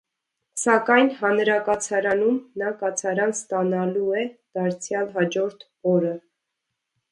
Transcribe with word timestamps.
Սակայն 0.59 1.11
հանրակացարանում 1.19 2.39
նա 2.63 2.71
կացարան 2.81 3.35
ստանալու 3.35 4.09
է 4.23 4.27
դարձյալ 4.61 5.15
հաջորդ 5.21 5.71
օրը։ 5.97 6.19